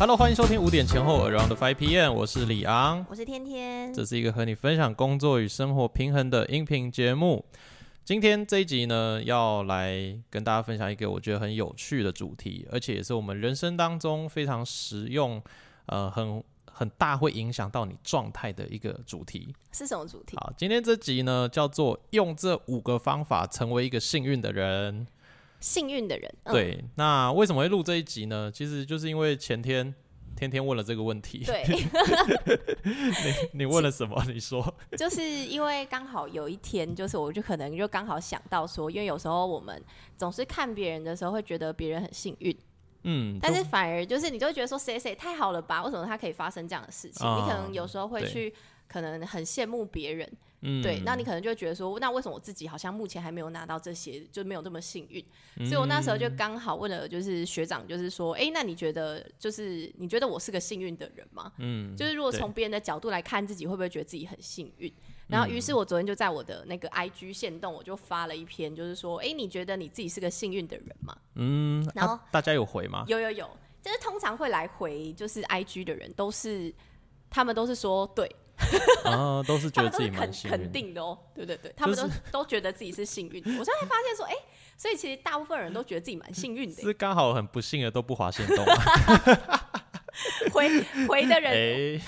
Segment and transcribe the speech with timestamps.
[0.00, 3.92] Hello，欢迎收听五点前后 Around Five PM，我是李昂，我是天天。
[3.92, 7.44] 这是一个和你分享工作与生活平衡的音频节目。
[8.04, 15.42] 今天这一集呢，要来跟大家分享一个我觉得很有趣的主题，而且也是我们人生当中非常实用，
[15.86, 16.40] 呃，很
[16.70, 19.52] 很大会影响到你状态的一个主题。
[19.72, 20.36] 是什么主题？
[20.36, 25.08] 好，今天这集呢，叫做用这五个方法成为一个幸运的人。
[25.60, 28.50] 幸运的人，对，那为什么会录这一集呢？
[28.52, 29.92] 其实就是因为前天
[30.36, 31.42] 天天问了这个问题。
[31.44, 31.64] 对，
[32.84, 34.22] 你你问了什么？
[34.32, 39.82] 你说，就是因为刚好有一天，就是我就可能就刚好想到说，因为有时候我们
[40.16, 42.56] 总是看别人的时候，会觉得别人很幸运，
[43.02, 45.84] 嗯，但是反而就是你就觉得说谁谁太好了吧？
[45.84, 47.26] 为什么他可以发生这样的事情？
[47.36, 48.54] 你可能有时候会去，
[48.88, 50.28] 可能很羡慕别人。
[50.60, 55.24] 嗯，对，那你可能就会觉得说，那为什么我自己好像目前还没有拿到这些，就没有这么幸运？
[55.68, 61.52] 所以我那时候就刚好问了，就是学长，就是说，哎，那你觉得，就是你觉得我是个幸运的人吗？
[61.58, 64.92] 嗯，就是如果从别人的角度来看自己，会不会觉得自己很幸运？
[65.28, 71.16] 然后，于是我昨天就在我的那个 IG 线动，我就发了一篇，就是说，哎，你觉得你自己是个幸运的人吗？
[71.36, 73.04] 嗯，然后大家有回吗？
[73.06, 73.48] 有有有，
[73.80, 76.74] 就是通常会来回，就是 IG 的人都是，
[77.30, 78.28] 他们都是说对。
[79.04, 81.56] 啊， 都是觉得自己蛮幸运，肯定的哦，对对？
[81.56, 83.42] 对，他们都 都觉得自己是幸运。
[83.58, 84.34] 我现在发现说，哎，
[84.76, 88.64] 所以其实大部分人都觉得自己蛮幸运的，是刚好很不幸的都不滑线动，
[90.52, 92.00] 回回的人，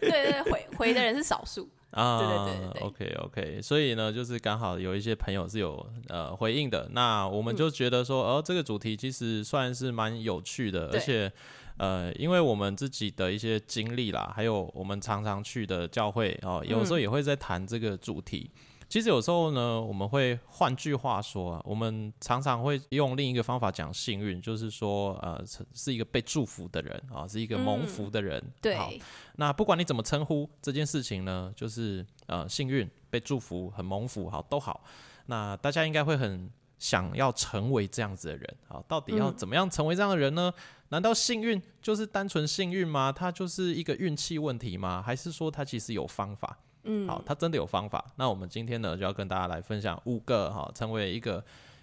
[0.00, 1.68] 对对回回的人是少数。
[1.90, 11.30] 啊，对对对对，OK OK，所以呢，就是刚好有一些朋友是有呃回应的，那我们就觉得说，哦，这个主题其实算是蛮有趣的，而且。
[11.76, 18.50] 呃，因为我们自己的一些经历啦，还有我们常常去的教会哦，有时候也会在谈这个主题。
[18.86, 25.42] 其实有时候呢，我们会换句话说啊，我们常常会用另一个方法讲幸运，就是说，呃，
[25.74, 28.40] 是一个被祝福的人啊，是一个蒙福的人。
[28.60, 28.92] 对好。
[29.36, 34.84] 那不管你怎么称呼这件事情呢，就是呃，幸运、被祝福、很蒙福，好都好。
[35.26, 36.48] 那大家应该会很
[36.84, 40.52] 想要成为这样子的人啊，到底要怎么样成为这样的人呢？
[40.90, 43.10] 难道幸运就是单纯幸运吗？
[43.10, 45.00] 它就是一个运气问题吗？
[45.00, 46.58] 还是说它其实有方法？
[46.82, 48.04] 嗯，好，它真的有方法。
[48.16, 51.42] 那我们今天呢，就要跟大家来分享五个哈，成为一个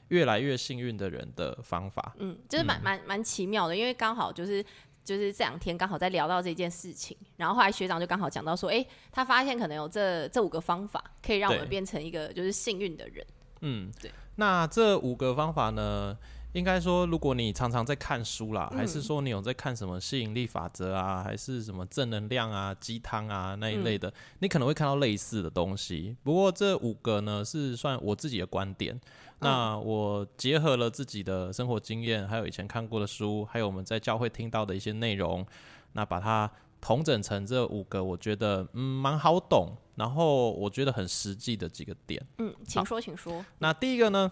[0.10, 2.14] 越来越幸运的人的方法。
[2.20, 4.64] 嗯，就是蛮蛮蛮奇妙的，因为刚好就是
[5.04, 13.26] 就是这两天刚好在聊到这件事情，然后后来学长就刚好讲到说，哎，他发现可能有这这五个方法可以让我们变成一个就是幸运的人。
[13.62, 14.12] 嗯，对。
[14.36, 16.18] 那这五个方法呢？
[16.54, 26.14] 应该说，如果你常常在看书啦，还是说你有在看什么吸引力法则啊，还是什么正能量啊、鸡汤啊那一类的，你可能会看到类似的东西。
[26.24, 29.00] 不过这五个呢，是算我自己的观点。
[29.40, 35.46] 那我结合了自己的生活经验，还有以前看过的书，还有我们在教会听到的一些内容，
[35.94, 42.22] 那把它统整成这五个，我觉得嗯蛮好懂，然后我觉得很实际的几个点。
[42.40, 43.46] 嗯，请说，请说。
[43.60, 44.30] 那第一个呢？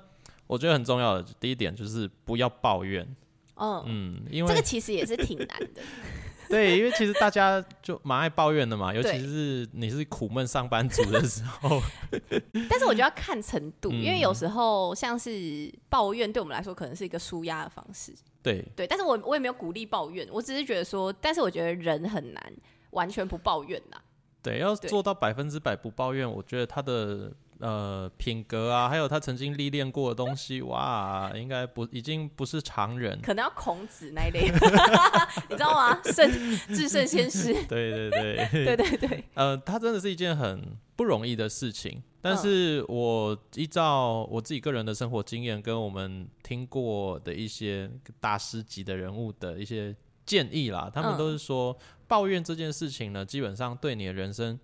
[0.47, 3.07] 我觉得很重要的第一点就是不要抱怨。
[3.55, 5.81] 嗯嗯，因为这个其实也是挺难的。
[6.51, 11.81] 对，因为其实大家就蛮爱抱怨的嘛，尤其是你是苦闷上班族的时候。
[12.67, 18.13] 但是我觉得要看程度，因为有时候像是抱怨，对我们来说可能是一个舒压的方式。
[18.41, 22.53] 对对，但是我我也没有鼓励抱怨，我只是觉得说，但是我觉得人很难
[22.91, 23.97] 完全不抱怨呐。
[24.41, 27.31] 对，要做到百分之百不抱怨，我觉得他的。
[27.59, 34.47] 呃，品格啊，还有他曾经历练过的东西，哇，应该不已经不是常人，可能要孔子那一类，
[35.49, 36.01] 你知道吗？
[36.05, 36.31] 圣
[36.73, 42.01] 至圣先师，对 对对，对对对，呃，他真的是一件很不容易的事情。
[42.21, 47.91] 但是我依照我自己个人的生活经验，跟我们听过的一些
[48.21, 49.93] 大师级的人物的一些
[50.25, 51.77] 建议啦，他们都是说，
[52.07, 54.57] 抱怨这件事情呢，基本上对你的人生。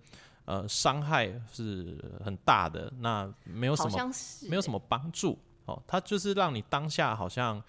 [0.46, 4.12] 呃，伤害是很大的，那没有什么，
[4.48, 5.82] 没有什么帮助哦。
[5.88, 7.60] 它就是让你当下好像，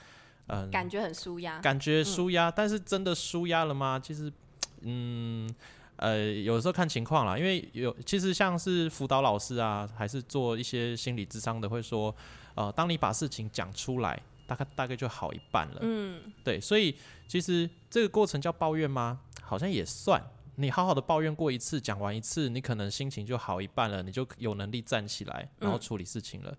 [0.45, 4.00] 嗯，感觉很舒压，感觉舒压，但是真的舒压了吗？
[4.00, 4.31] 其实，
[4.81, 5.51] 嗯，
[5.95, 12.15] 呃，有时候看情况啦，因为有其实像是辅导老师啊，还是做一些心理智商的，会说，
[12.53, 15.80] 呃，当你把事情讲出来，大概大概就好一半了。
[15.81, 16.95] 嗯，对，所以
[17.27, 19.19] 其实这个过程叫抱怨吗？
[19.41, 20.21] 好像也算。
[20.59, 26.51] 你好好的抱怨过一次，讲完一次，你可能心情就好一半了，你就有能力站起来，然后处理事情了。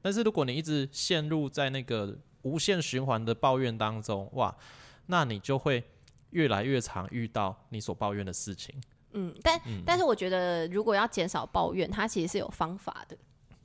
[0.00, 4.56] 但是如果你一直陷入在那个无限循环的抱怨当中，哇，
[5.06, 5.84] 那你就会
[6.30, 8.74] 越来越常遇到你所抱怨的事情。
[9.12, 13.16] 嗯，但但是我觉得，如果要减少抱怨，它其实是有方法的。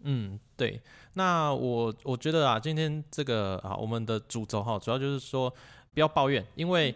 [0.02, 0.82] 嗯，对。
[1.14, 5.50] 那我我觉得啊，今天这个啊，我们的主轴哈，主要就是说
[5.94, 6.94] 不要抱怨，因为。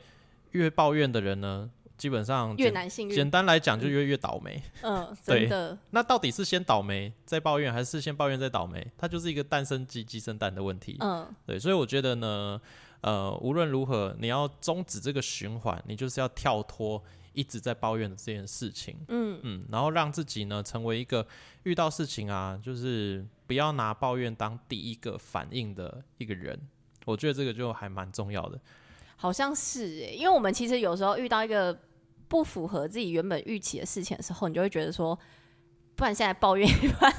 [0.52, 3.14] 越抱怨的人呢，基本上越难幸运。
[3.14, 4.60] 简单来讲，就越越倒霉。
[4.82, 5.78] 嗯， 真的。
[5.92, 8.84] 那到底是先倒霉再抱怨，还是先抱怨再倒霉？
[8.98, 10.98] 它就是一个蛋生鸡，鸡生蛋的问题。
[11.00, 11.60] 嗯，对。
[11.60, 12.60] 所以我觉得呢，
[13.02, 17.04] 呃，无论如何，你要终止这个循环，你就是要跳脱
[17.34, 18.98] 一直在抱怨的这件事情。
[19.10, 21.24] 嗯嗯，然后让自己呢，成为一个
[21.62, 26.60] 遇到事情啊，就是不要拿抱怨当第一个反应的一个人。
[27.06, 28.60] 我觉得这个就还蛮重要的。
[29.18, 31.78] 好像是诶，因为我们其实有时候遇到一个
[32.32, 35.20] 不符合自己原本预期的事情的时候，你就会觉得说，
[35.98, 37.14] 不然现在抱怨一番。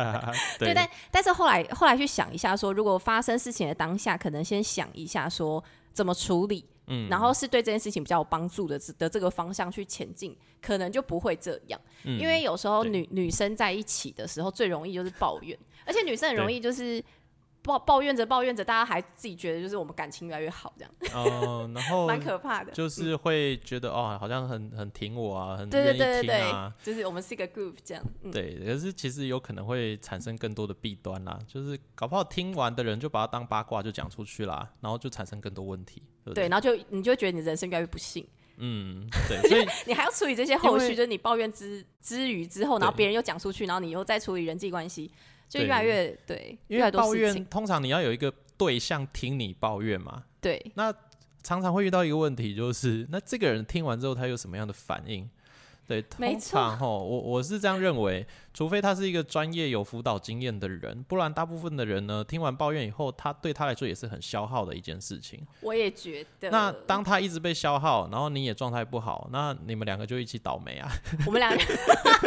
[0.58, 5.62] 对，但但是后来后来去想一下，说如果发生事情的当下，可能先想一下说
[5.92, 11.78] 怎么处理，嗯，然后是对这件事情比较有帮助的的这个方向去前进，可能就不会这样。
[12.02, 17.04] 因为有时候女女生在一起的时候，最容易就是抱怨，而且女生很容易就是。
[17.64, 20.92] 抱抱怨着抱怨着，大家还自己觉得就是我们感情越来越好这样。
[21.14, 28.04] 哦，然后蛮可怕的，就是会觉得哦，好像很很挺我啊，很愿意听啊，就是我们是一个 group 这样。
[28.30, 36.02] 对，可是其实有可能会产生更多的弊端啦，就是搞不好听完的人就把它当八卦就讲出去啦，然后就产生更多问题。
[36.34, 38.26] 对，然后就你就觉得你人生越来越不幸。
[38.56, 45.10] 嗯，对，所以 你还要处理这些后续，就是你抱怨之之余之后，然后别人又讲出去，然后你又再处理人际关系。
[45.54, 50.24] 就越来越对，因为抱怨通常你要有一个对象听你抱怨嘛。
[50.40, 50.92] 对，那
[51.44, 55.28] 常常会遇到一个问题，就是那这个人听完之后，他有什么样的反应？
[55.86, 65.44] 对，通常哈，我我是这样认为，除非他是一个专业有辅导经验的人，不然大部分的人呢，听完抱怨以后，他对他来说也是很消耗的一件事情。
[65.60, 66.48] 我也觉得。
[66.50, 70.88] 那当他一直被消耗，然后你也状态不好，那你们两个就一起倒霉啊！
[71.26, 71.60] 我们两个，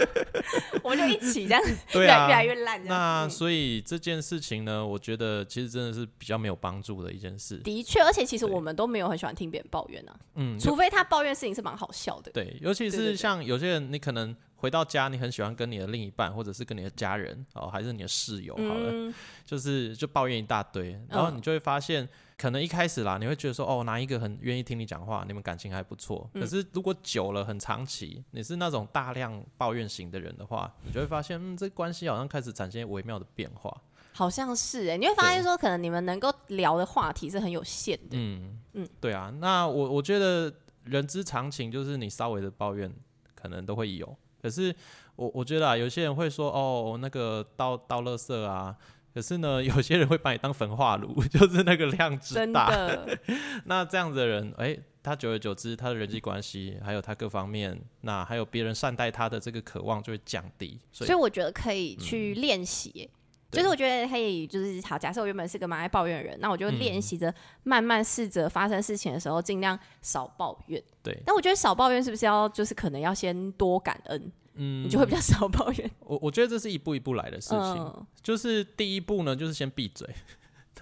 [0.84, 1.64] 我们就一起这样，
[1.94, 2.84] 对啊，越来越烂。
[2.86, 7.58] 那所以这件事情呢，我觉得其实真的是比较没有帮助的一件事。
[7.60, 10.16] 的确，而且其实我们都没有很喜欢听别人抱怨啊。
[10.36, 12.30] 嗯，除非他抱怨事情是蛮好笑的。
[12.34, 13.38] 对，尤其是像。
[13.48, 19.14] 有些人，你可能回到家，你很喜欢跟你的另一半，或者是跟你的家人哦，还是你的室友，好了，
[19.46, 26.28] 就是就抱怨一大堆，然后你就会发现，可能一开始啦，你会觉得说，哦，哪一个很愿意听你讲话，你们感情还不错。
[26.34, 33.72] 可是如果久了，很长期，你是那种大量抱怨型的人的话，你就会发现，嗯，这关系好像开始产生微妙的变化。
[34.14, 38.18] 好像是哎，你会发现说，可能你们能够聊的话题是很有限的。
[38.18, 40.52] 嗯嗯，对啊，那我我觉得
[40.86, 42.92] 人之常情就是你稍微的抱怨。
[43.40, 44.18] 可能都会有，
[44.48, 44.74] 可是
[45.18, 48.74] 我我觉得啊，有些人会说哦，那个倒倒垃圾啊，
[49.14, 52.72] 可是呢， 有些人会把你当焚化炉， 就是那个量之大。
[53.66, 60.80] 那这样子的人，哎，他久而久之，他的人际关系还有他各方面，那还有别人善待他的这个渴望就会降低。
[60.94, 63.10] 所以我觉得可以去练习。
[63.52, 64.98] 就是我觉得可以，就是好。
[64.98, 67.34] 假设我原本是个蛮爱抱怨的人，那我就练习着
[67.64, 70.84] 慢慢试着发生事情的时候，尽量少抱怨。
[71.02, 71.18] 对。
[71.26, 74.32] 但我觉得少抱怨是不是要就是可能要先多感恩？
[74.60, 75.92] 嗯，你就会比较少抱怨。
[76.00, 77.60] 我我觉得这是一步一步来的事情。
[77.60, 80.06] 嗯就是第一步呢，就是先闭嘴。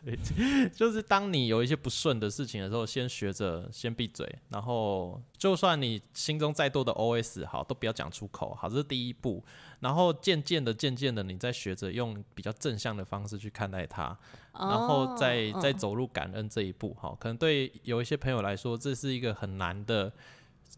[0.06, 0.16] 对，
[0.70, 8.54] 就是当你有一些不顺的事情的时候，先学着先闭嘴，然后就算你心中再多的 OS 好，都不要讲出口。
[8.54, 9.44] 好，这是第一步。
[9.80, 14.16] 然后渐渐的、渐渐的，你再学着用比较正向的方式去看待它，
[14.54, 16.96] 然后再再走入感恩这一步。
[17.00, 20.12] 好，可能对有一些朋友来说，这是一个很难的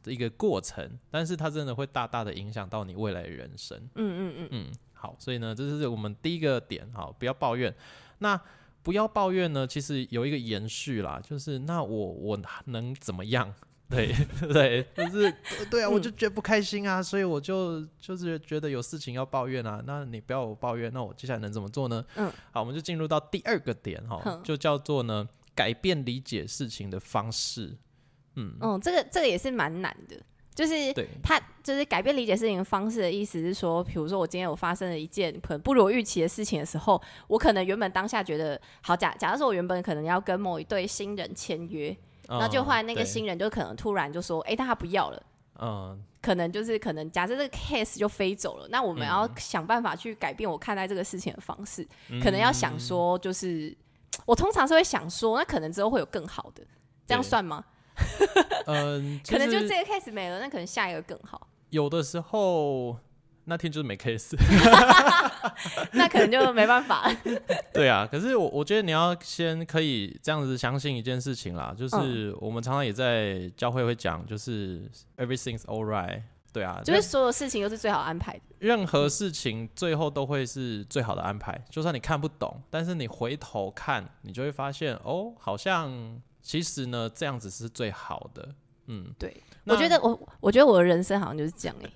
[0.05, 3.77] 一个过程，但是它真的会大大的影响到你未来的人生。
[3.77, 4.73] 嗯嗯嗯嗯。
[4.93, 6.89] 好，所以呢，这是我们第一个点。
[6.93, 7.73] 好，不要抱怨。
[8.19, 8.39] 那
[8.87, 13.53] 不要抱怨呢，其实有一个延续啦，就是那我我能怎么样？
[13.89, 14.15] 对
[14.53, 15.33] 对，就是
[15.69, 19.83] 对啊，我就觉得不开心啊，所以我就就是觉得有事情要抱怨啊。
[19.85, 22.01] 那你不要我抱怨，那我接下来能怎么做呢？
[22.15, 27.75] 嗯，好，我们就进入到第二个点哈，就叫做呢改变理解事情的方式。
[28.35, 30.15] 嗯嗯，这个这个也是蛮难的，
[30.57, 41.95] 就是他就是改变理解事情的方式的意思是说，比如说我今天有发生了一件可能不如预期的事情的时候，我可能原本当下觉得好假，假如说我原本可能要跟某一对新人签约。
[42.29, 45.23] 那就后来那个新人就可能突然就说：“哎，他不要了。”
[45.61, 51.87] 嗯，可能就是可能假设这个 case 就飞走了，那我们要想办法去改变我看待这个事情的方式。
[52.21, 53.73] 可能要想说，就是
[54.25, 56.61] 我通常是会想说，那可能之后会有更好的，
[57.07, 57.63] 这样算吗？
[58.67, 61.47] 嗯，可能就这个 case 没了，那可能下一个更好。
[61.69, 62.97] 有的时候。
[63.49, 64.35] 那天就是没 case，
[65.93, 67.09] 那可能就没办法。
[67.73, 74.81] 对啊，可是我我觉得你要先可以这样子相信一件事情啦，就是我们常常也在教会会讲，就是
[75.15, 76.23] everything's all right。
[76.51, 78.41] 对啊，就是所有事情都是最好安排的。
[78.59, 88.55] 任何事情最后都会是最好的安排，就算你看不懂，但是你回头看，你就会发现哦，好像其实呢这样子是最好的。
[88.85, 89.35] 嗯，对，
[89.65, 91.91] 我觉得我我觉得我的人生好像就是这样哎。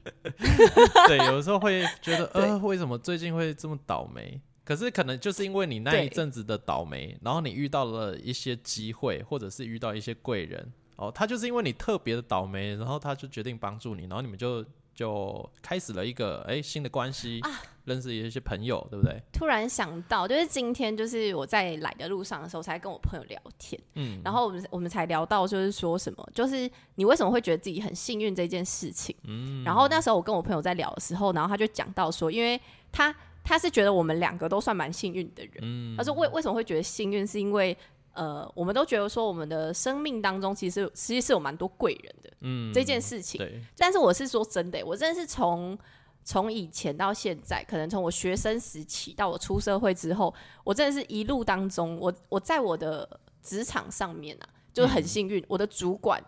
[1.08, 4.42] 对，有时候会觉得呃，为什么最近会这么倒霉？
[4.66, 14.66] 可是可能就是因为你那一阵子的倒霉，然后你遇到了一些机会，或者是遇到一些贵人哦，他就是因为你特别的倒霉，然后他就决定帮助你，然后你们就。
[14.94, 19.22] 就开始了一个哎新的关系啊，认识一些朋友，对不对？
[19.32, 32.60] 突然想到，就是今天就是我在来的路上的时候，才跟我朋友聊天，嗯，然后我们我们才聊到就是说什么，就是你为什么会觉得自己很幸运这件事情，嗯，然后那时候我跟我朋友在聊的时候，然后他就讲到说，因为
[32.92, 37.78] 他他是觉得我们两个都算蛮幸运的人，嗯，他说为为什么会觉得幸运，是因为。
[38.14, 43.38] 呃，我们都觉得说，我们的生命当中其实其实是有蛮多贵人的，嗯，这件事情。
[43.38, 43.62] 对。
[43.78, 45.80] 但是我是说真的，我真的是从
[46.24, 56.24] 从以前到现在，可能从我学生时期到我出社会之后，我真的是一路当中，我我在我的职场上面啊，就很幸运，我的主管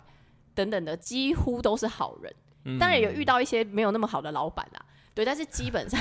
[0.55, 2.33] 等等的几乎都是好人。
[2.79, 4.79] 当然有遇到一些没有那么好的老板啊，
[5.13, 5.99] 对，但是基本上，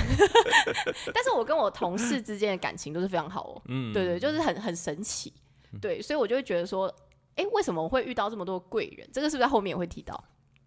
[1.13, 3.63] 但是我跟我同事之间的感情都是非常好哦。
[3.67, 5.33] 嗯，对对，就是很很神奇。
[5.81, 6.87] 对，所以我就会觉得说，
[7.35, 9.09] 哎，为什么会遇到这么多贵人？
[9.13, 10.23] 这个是不是在后面也会提到？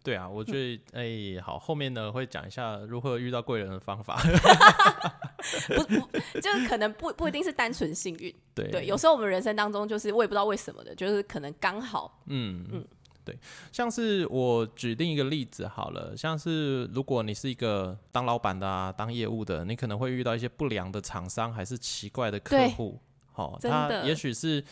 [0.06, 4.22] 对啊，我觉得，哎，好，后面呢会讲一下如何遇到贵人的方法。
[5.76, 8.34] 不不，就是可能不不一定是单纯幸运。
[8.54, 12.22] 对对，有时候我们人生当中就是我也不知道为什么的，就是可能刚好。
[12.28, 12.86] 嗯嗯，
[13.24, 13.36] 对，
[13.72, 23.00] 像是我举另一个例子好了，像是如果你是一个当老板的啊，当业务的，你可能会遇到一些不良的厂商，还是奇怪的客户。
[23.32, 24.64] 好，他也许是。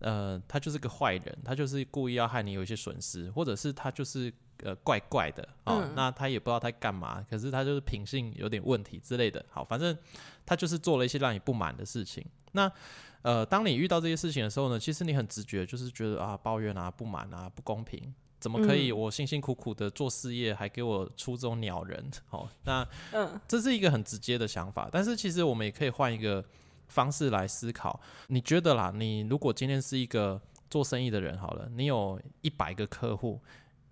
[0.00, 9.44] 呃，他就是个坏人，他就是故意要害你有一些损失，或者是他就是呃怪怪的哦，那他也不知道他干嘛，可是他就是品性有点问题之类的。
[9.50, 9.96] 好，反正
[10.44, 12.24] 他就是做了一些让你不满的事情。
[12.52, 12.70] 那
[13.22, 22.10] 呃，当你遇到这些事情的时候呢，其实你很直觉就是觉得啊，抱怨啊，不满啊，不公平，怎么可以我辛辛苦苦的做事业，还给我出这种鸟人？
[22.28, 26.44] 好，那嗯，这是一个很直接的想法，但是其实我们也可以换一个。
[26.90, 28.90] 方式来思考，你觉得啦？
[28.96, 33.38] 你如果今天是一个做生意的人，好了，你有一百个客户，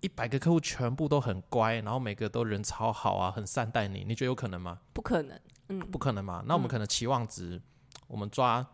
[0.01, 4.79] 一百个客户全部都很乖，然后每个都人超好啊，很善待你，你觉得有可能吗？
[4.93, 5.39] 不可能，
[5.69, 6.43] 嗯，不可能嘛。
[6.45, 7.61] 那我们可能期望值，
[8.07, 8.65] 我们抓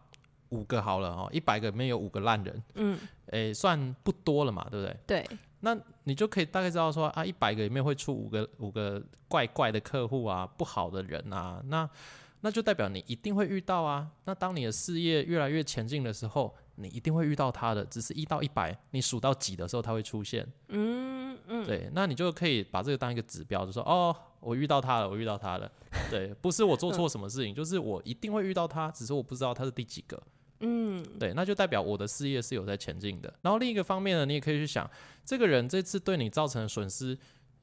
[0.50, 4.98] 五个好了哦，一百个里面有五个烂人，嗯，诶，算不多了嘛，对不对？
[5.08, 5.38] 对。
[5.62, 11.90] 那你就可以大概知道说啊，一百个里面会出五个五个怪怪的客户啊，不好的人啊，那。
[12.46, 14.06] 那就代表你一定会遇到啊。
[14.26, 17.84] 那当你的事业越来越前进的时候，你一定会遇到他的。
[17.86, 20.48] 只是一到一百，你数到几的时候，他会出现。
[20.70, 21.90] 嗯嗯，对。
[21.94, 25.72] 那你就可以把这个当一个指标，就说哦，我遇到他了，我遇到他了。
[26.10, 30.22] 对，不是我做错什么事情，就是我一定会遇到他，只是我不知道他是第几个。
[30.62, 33.34] 嗯，对，那就代表我的事业是有在前进的。
[33.42, 34.90] 然后另一个方面呢，你也可以去想，
[35.26, 37.18] 这个人这次对你造成的损失，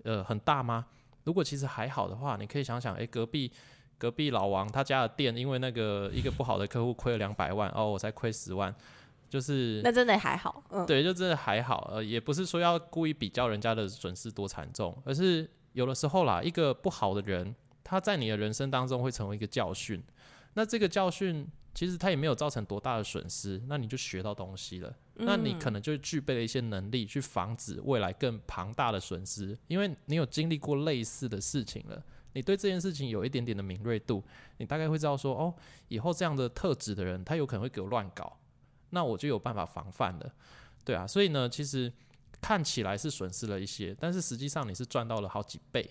[0.05, 0.87] 呃，很大吗？
[1.25, 3.51] 如果其实还好的话，你可以想想，哎，隔壁。
[3.99, 8.75] 隔壁老王他家的店，因为那个一个不好的客户亏了两百万，哦，我才亏十万，
[9.31, 20.03] 就是那真的还好，嗯，对，就真的还好，呃，也不是说要故意比较人家的损失多惨重，而是有的时候啦，一个不好的人，他在你的人生当中会成为一个教训，
[20.55, 32.03] 那这个教训其实他也没有造成多大的损失，那你就学到东西了，那你可能就具备了一些能力去防止未来更庞大的损失，因为你有经历过类似的事情了。
[32.33, 34.23] 你对这件事情有一点点的敏锐度，
[34.59, 35.53] 你大概会知道说，哦，
[35.89, 38.39] 以后这样的特质的人，他有可能会给我乱搞，
[38.91, 40.35] 那我就有办法防范了，
[40.85, 41.93] 对啊，所以呢，其实
[42.41, 45.89] 看起来是损失了一些，但是实际上你是赚到了好几倍，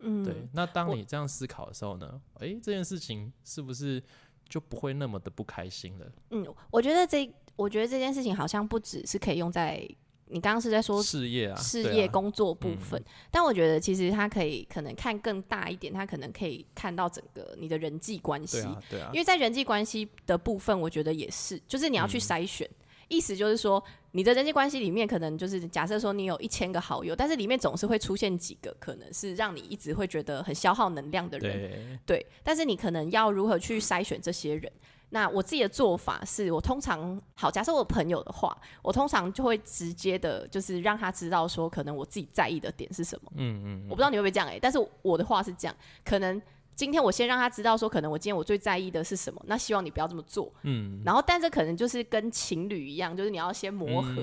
[0.00, 0.46] 嗯，对。
[0.52, 4.02] 那当你这样思考的时候呢，诶，这件事情是不是
[4.48, 6.12] 就不会那么的不开心了？
[6.30, 9.88] 嗯，我觉得这，我觉得这件事情好像不只是可以用在。
[10.32, 22.68] 你刚刚是在说事业啊，事业工作部分，但我觉得其实他可以可能看更大一点，他可能可以看到整个你的人际关系，对啊，因为在人际关系的部分，我觉得也是，就是你要去筛选，
[23.08, 34.72] 意思就是说你的人际关系里面，可能就是假设说你有一千个好友，但是里面总是会出现几个可能是让你一直会觉得很消耗能量的人，对，但是你可能要如何去筛选这些人？
[35.14, 43.30] 那我自己的做法是我通常好，假设我朋友的话，我通常就会直接的，就是让他知道说，可能我自己在意的点是什么。
[43.36, 43.86] 嗯嗯。
[43.90, 46.40] 我不知道你会不会这样哎，但是我的话是这样，可能
[46.74, 50.50] 今天我先让他知道说，可能我今天我最在意的是什么，那希望你不要这么做。
[50.62, 51.02] 嗯。
[51.04, 54.16] 然后，但这可能就是跟情侣一样，就是你要先磨合，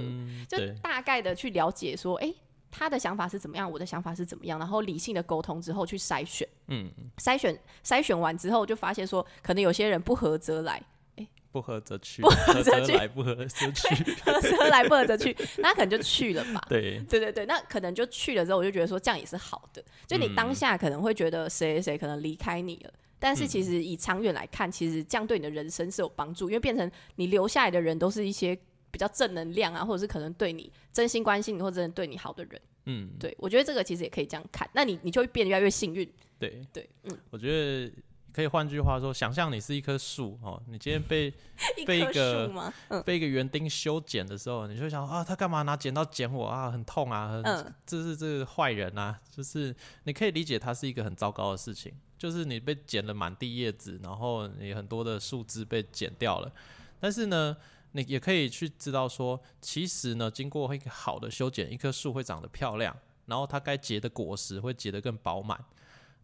[0.49, 2.33] 就大概的去了解说，哎。
[2.71, 10.81] 他的想法是怎么样，我的想法是怎么样，然后理性的沟通之后去筛选，嗯，筛选筛选完之后就发现说，可能有些人不合则来，
[11.17, 12.93] 哎，不合则去，不合则去。
[12.93, 16.63] 来不合则去，合来 不合则去，那可能就去了吧。
[16.69, 16.99] 对。
[17.09, 19.83] 对对对，那可能就去了之后，我就觉得说这样也是好的。
[20.05, 28.57] 就你当下可能会觉得谁谁谁可能离开你了，但是其实以长远来看，其实这样对你的人生是有帮助，因为变成你留下来的人都是一些
[28.91, 32.61] 比较正能量啊，或者是可能对你真心关心你或者真的对你好的人。
[32.85, 36.11] 嗯，对我觉得这个其实也可以这样看，那你你就会变得越来越幸运。
[36.39, 36.65] 对。
[36.73, 37.93] 对，嗯，我觉得
[38.31, 41.31] 可以换句话说，想象你是一棵树哦，你今天被
[41.85, 42.71] 被一个
[43.05, 46.47] 被一个园丁修剪的时候，你就会想啊，他干嘛拿剪刀剪我？
[46.47, 47.73] 啊，很痛啊，很嗯。
[47.85, 56.51] 这是这个坏人啊，就是你可以理解它是一个很糟糕的事情，就是你被剪了满地叶子，然后你很多的树枝被剪掉了，
[56.99, 57.55] 但是呢。
[57.91, 65.59] 你也可以去知道说，其实呢，经过一个好的修剪，一棵树会长得漂亮，然后它该结的果实会结得更饱满。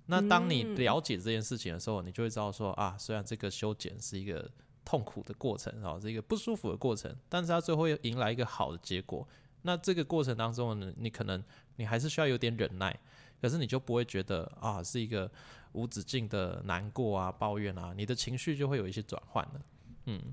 [0.07, 4.47] 那当你嗯了解这件事情的时候，你就会知道说啊，虽然这个修剪是一个
[4.83, 9.27] 痛苦的过程，哦，是一个不舒服的过程，但是它最后会迎来一个好的结果。
[9.63, 11.43] 那这个过程当中呢，你可能
[11.77, 12.95] 你还是需要有点忍耐，
[13.41, 15.31] 可是你就不会觉得啊是一个
[15.71, 19.61] 无止境的难过啊、抱怨啊，你的情绪就会有一些转换了。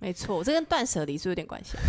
[0.00, 1.82] 没错，这跟断舍离是有点关系啊。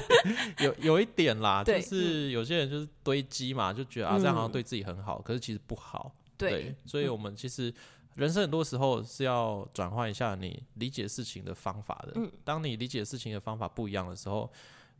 [0.64, 6.14] 有有一点啦，就是有些人就是堆积嘛，就觉得啊这样好像嗯对自己很好，可是其实不好。
[6.36, 7.72] 对，所以我们其实
[8.14, 12.12] 人生很多时候是要转换一下你理解事情的方法的。
[12.16, 14.50] 嗯当你理解事情的方法不一样的时候，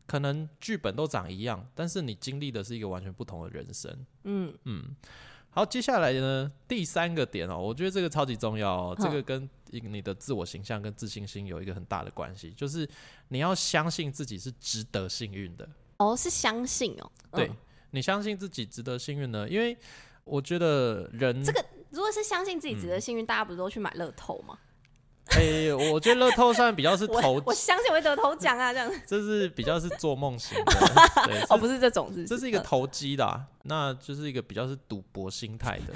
[0.05, 4.05] 可能剧本都长一样，但是你经历的是一个完全不同的人生。
[4.23, 4.95] 嗯嗯
[5.51, 12.87] 好，接下来呢，第三个点哦，我觉得这个超级重要哦，这个跟你的自我形象跟自信心有一个很大的关系，就是
[13.29, 15.67] 你要相信自己是值得幸运的。
[15.97, 17.11] 哦，是相信哦。
[17.31, 17.51] 嗯对、
[17.91, 19.49] 你相信自己值得幸运呢？
[19.49, 19.75] 因为
[20.23, 24.57] 我觉得人这个如果是相信自己值嗯得幸运，大家不是都去买乐透吗？
[25.31, 28.91] 哎、我觉得乐透算比较是投我我相信我会得头奖啊，这样。
[29.05, 30.73] 这是比较是做梦型的，
[31.25, 35.93] 对，哦，不是这种，是这是一个投机的啊、那就是一个比较是赌博心态的。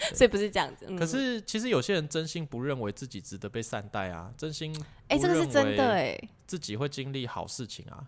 [0.14, 0.86] 所以不是这样子。
[0.88, 4.72] 嗯可，是其实有些人真心不认为自己值得被善待啊，真心
[5.08, 6.16] 哎，不这个是真的哎。
[6.46, 8.06] 自己会经历好事情啊。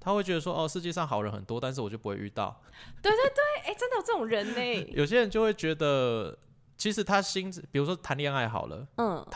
[0.00, 2.60] 他会觉得说，哦，世界上好人很多，但是我就不会遇到
[3.00, 3.70] 对对。
[3.70, 4.86] 哎，真的有这种人呢。
[4.92, 6.36] 有些人就会觉得，
[6.76, 9.26] 其实他心，比如说谈恋爱好了，嗯，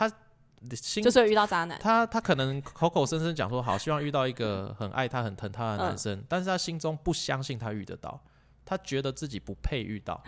[0.77, 1.79] 心就是遇到渣男。
[1.79, 8.21] 他他可能口口声声讲说好，希望遇到一个很爱他、很疼他的男生，但是他心中不相信他遇得到，
[8.65, 10.23] 他觉得自己不配遇到。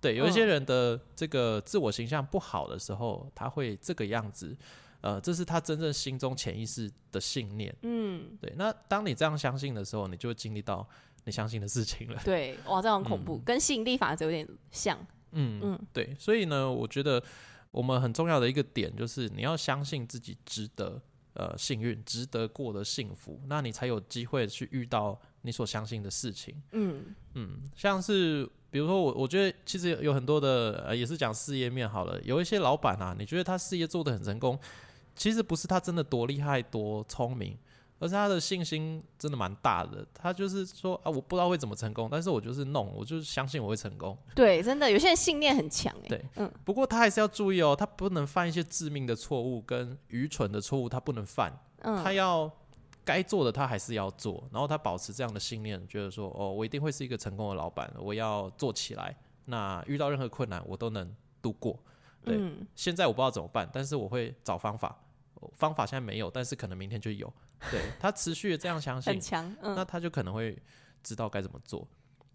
[0.00, 4.54] 对，有一些人的这个自我形象不好的时候，他会这个样子，
[5.00, 7.74] 呃，这是他真正心中潜意识的信念。
[7.82, 10.86] 嗯，对，那当你这样相信的时候，你就会经历到
[11.24, 12.20] 你相信的事情了。
[12.22, 14.98] 对，哇，这很恐怖，跟吸引力法则有点像。
[15.32, 17.22] 嗯嗯对，所以呢，我觉得
[17.74, 21.02] 我们很重要的一个点就是你要相信自己值得
[21.34, 26.54] 呃幸运，值得过得幸福，那你才有机会去遇到你所相信的事情。
[26.70, 34.56] 嗯嗯，像是比如说我，我觉得其实有很多的呃，也是讲事业面好了，有一些老板啊，你觉得他事业做得很成功，
[35.16, 37.58] 其实不是他真的多厉害、多聪明。
[37.98, 44.16] 而是他的信心真的蛮大的，他就是说啊，我不知道会怎么成功，但是我就是弄，我就是相信我会成功。
[44.34, 46.08] 对，真的有些人信念很强哎。
[46.08, 51.52] 对嗯，不过他还是要注意哦，他不能犯一些致命的错误跟愚蠢的错误，他不能犯。
[51.86, 52.50] 嗯他要
[53.04, 59.14] 该做的他还是要做，然后他保持这样的信念，觉得说哦，我一定会是一个成功的老板，我要做起来。
[59.44, 61.78] 那遇到任何困难我都能度过。
[62.24, 64.98] 对嗯，现在我不知道怎么办，但是我会找方法。
[65.52, 67.30] 方法现在没有，但是可能明天就有。
[67.70, 69.56] 对他持续的这样相信很，强。
[69.62, 70.56] 嗯那他就可能会
[71.02, 71.86] 知道该怎么做。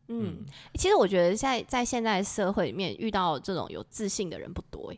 [0.08, 4.98] 嗯，其实我觉得在在现在社会里面遇到这种有自信的人不多哎，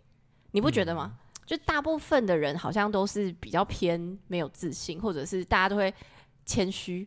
[0.51, 1.17] 你不觉得吗？
[1.45, 5.93] 就大部分的人好像都是比较偏没有自信，或者是大家都会
[6.45, 7.05] 谦虚，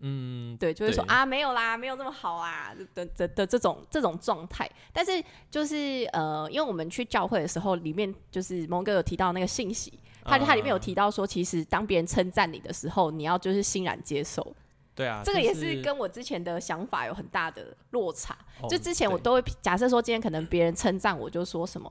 [0.00, 4.66] 嗯，对，就会说啊没有啦，没有这么好啊的的的这种这种状态。
[4.90, 9.92] 但是就是呃，因为我们去教会的时候，里面就是蒙哥有提到那个信息，
[10.24, 14.54] 他他里面有啊提到说，其实当别人称赞你的时候，你要就是欣然接受。
[14.94, 18.36] 对啊，这个也是跟我之前的想法有很大的落差。
[18.60, 21.90] 哦就之前我都会假设说，今天可能别人称赞我，就说什么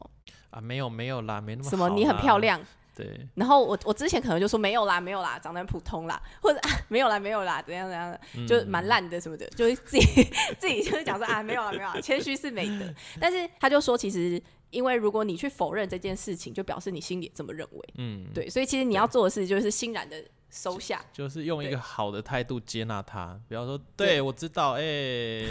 [0.52, 2.62] 啊，没有没有啦，没那么什么你很漂，亮，
[2.96, 10.06] 对，然后我我之前可能就说没有啦，没有啦，长得很普通啦，或者、啊、没有啦，没有啦，怎样怎样的，嗯就蛮烂的什么的，就是自己
[10.60, 12.86] 自己就是讲说啊没有啦没有啦，谦虚是美德。
[13.20, 14.40] 但是他就说，其实
[14.72, 17.90] 因为如果你去否认这件事情，就表示你心里这么认为。
[17.98, 23.40] 嗯，对，所以其实你要做的事就是欣然的收下，就是用一个好的态度接纳他。
[23.48, 24.84] 比方说，对我知道，哎、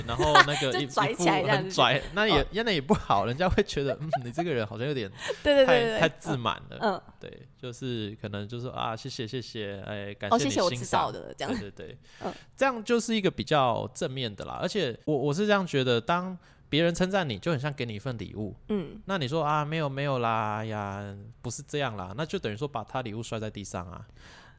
[0.07, 0.87] 然后那个就一
[1.27, 5.11] 来很拽，那也哦那也不好，人家会觉得，嗯，你这个人好像有点
[5.43, 6.79] 对对对太自满了。
[6.81, 11.27] 嗯，对，就是可能就是啊，谢谢谢谢，哎，感哦，谢谢谢我你欣赏知道。
[11.27, 14.59] 的，这样对对对，嗯这样就是一个比较正面的啦。
[14.61, 16.37] 而且我我是这样觉得，当
[16.71, 18.55] 别人称赞你，就很像给你一份礼物。
[18.69, 24.07] 嗯，那你说啊，没有没有啦，哎呀，不是这样啦，那就等于说把他礼物摔在地上啊。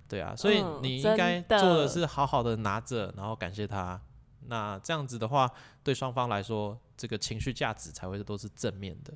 [0.08, 4.00] 对啊，所以嗯你应该做的是好好的拿着，然后感谢他。
[4.48, 5.50] 那这样子的话，
[5.84, 9.14] 对双方来说，这个情绪价值才会都是正面的。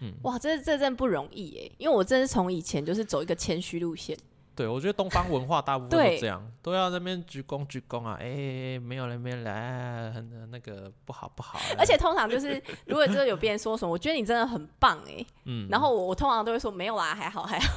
[0.00, 4.16] 嗯哇，这这真不容易耶，因为我真是从以前就是走一个谦虚路线，
[4.58, 11.60] 对，我觉得东方文化大部分都这样，都要那边鞠躬鞠躬啊，哎、没有人没有来，很那个不好不好。
[11.78, 17.72] 而且通常就是 如果就是有别人说什么，我觉得你真的很棒哎，嗯，然后我我通常都会说没有啦，还好还好，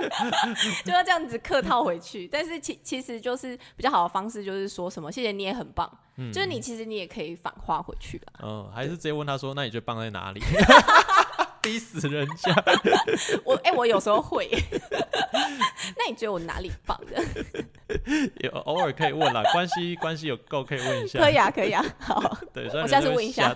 [0.82, 2.26] 就要这样子客套回去。
[2.26, 5.86] 但是其其实就是比较好的方式，就是说什么谢谢你也很棒，
[6.32, 8.32] 就是你其实你也可以反话回去了。
[8.42, 10.40] 嗯，还是直接问他说，那你觉得棒在哪里？
[11.68, 12.64] 逼死人家。
[13.44, 14.48] 我哎、我有时候会，
[15.96, 17.22] 那你觉得我哪里棒的？
[18.40, 21.18] 有偶尔可以问啦，关系关系有够可以问一下。
[21.18, 23.54] 可以啊，可以啊，好，对，我下次问一下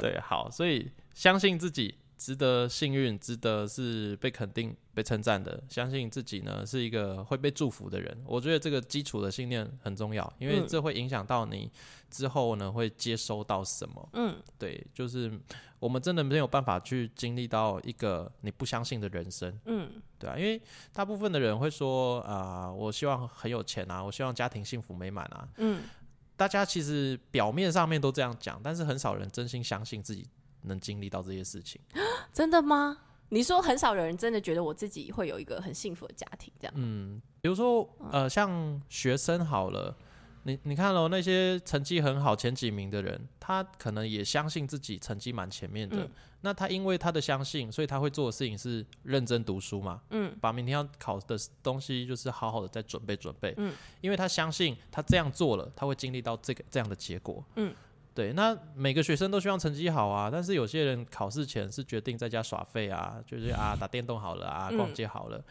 [0.00, 5.62] 对，好，所以相信自己值得幸运，值得是被肯定、被称赞的。
[5.68, 8.22] 相信自己呢是一个会被祝福的人。
[8.26, 11.70] 我觉得这个基础的信念很重要，因为嗯这会影响到你
[12.10, 14.08] 之后呢会接收到什么。
[14.14, 15.32] 嗯，对，就是
[15.78, 19.56] 我们真的没有办法去经历到一个你不相信的人生。
[19.66, 20.60] 嗯，对啊，因为
[20.92, 25.48] 大部分的人会说啊、我希望很有钱啊，我希望家庭幸福美满啊。
[25.58, 25.82] 嗯，
[26.36, 30.26] 大家其实表面上面都这样讲，但是很少人真心相信自己
[30.62, 31.80] 能经历到这些事情。
[32.32, 32.98] 真的吗？
[33.30, 36.74] 你说很少有人真的觉得我自己会有一个很幸福的家庭，这样？
[36.76, 39.96] 嗯，比如说呃，像学生好了。
[40.44, 46.04] 你你看哦，那些成绩很好前几名的人，他可能也相信自己成绩蛮前面的。
[46.04, 57.74] 嗯那他因为他的相信，所以他会做的事情是认真读书嘛，嗯，把明天要考的东西就是好好的再准备准备，嗯，因为他相信他这样做了，他会经历到这个这样的结果，嗯，
[58.18, 58.32] 对。
[58.32, 65.42] 那每个学生都希望成绩好啊，但是有些人考试前是决定在家耍废啊，就是啊打电动好了啊，嗯逛街好了，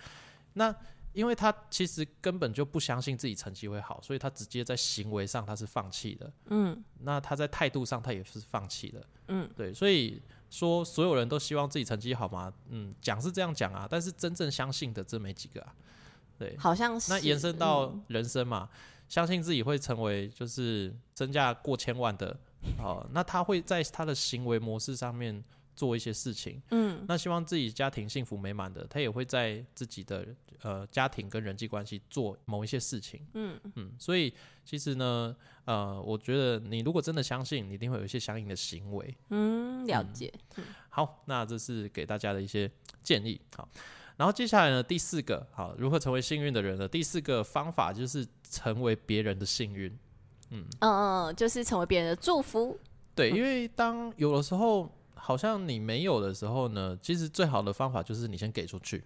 [0.54, 0.76] 那。
[1.14, 12.54] 因为他其实根本就不相信自己成绩会好，所以他直接在行为上他是放弃的，嗯那他在态度上他也是放弃的，嗯，对，所以说所有人都希望自己成绩好吗？
[12.70, 15.74] 嗯，讲是这样讲啊，但是真正相信的真没几个啊。
[16.38, 17.12] 对，好像是。
[17.12, 18.70] 那延伸到嗯人生嘛，
[19.10, 22.38] 相信自己会成为就是身价过千万的，
[22.80, 25.44] 哦，那他会在他的行为模式上面
[25.76, 26.62] 做一些事情。
[26.72, 30.28] 嗯那希望自己家庭幸福美满的，他也会在自己的
[30.62, 33.26] 呃家庭跟人际关系做某一些事情。
[33.34, 34.34] 嗯嗯，所以
[34.66, 39.16] 其实呢，呃，我觉得你如果真的相信，你一定会有一些相应的行为。
[39.30, 40.34] 嗯，了解。
[40.90, 42.70] 好，那这是给大家的一些
[43.04, 43.40] 建议。
[43.56, 43.70] 好，
[44.18, 46.88] 然后接下来呢，第四个，好，如何成为幸运的人呢？
[46.88, 49.96] 第四个方法就是成为别人的幸运。
[50.50, 52.78] 嗯嗯嗯，就是成为别人的祝福。
[53.16, 59.04] 对，因为当有的时候好像你没有的时候呢，其实最好的方法就是你先给出去。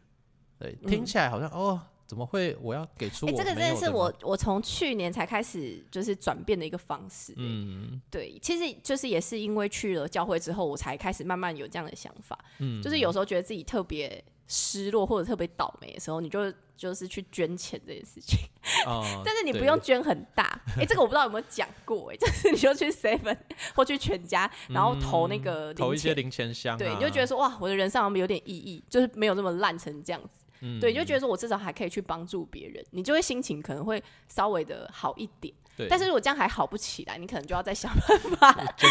[0.59, 7.33] 对，听起来好像、哦，怎么会我要给出哎、我这个真的是我我从去年才开始就是转变的一个方式。
[7.37, 12.37] 嗯对，其实就是也是因为去了教会之后，我才开始慢慢有这样的想法。
[12.59, 18.37] 嗯，就是有时候觉得自己特别失落或者特别倒霉的时候，你就就是去捐钱这件事情。
[18.85, 23.37] 啊， 但是你不用捐很大，哎、这个我不知道有没有讲过、哎， 就是你就去 Seven
[23.75, 30.45] 或去全家，然后投那个嗯投一些零钱，箱、啊，对，你就觉得说哇，我的人生好像有点意义，就是没有那么烂成这样子。
[30.63, 35.51] 嗯对，你就觉得说我至少还可以去帮助别人，你就会心情可能会稍微的好一点。
[35.75, 38.85] 对，但是如果这样还好不起来，你可能就要再想办法 去